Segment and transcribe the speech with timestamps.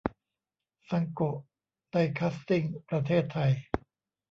[0.89, 1.37] ซังโกะ
[1.89, 3.51] ไดคาซติ้ง ประเทศไทย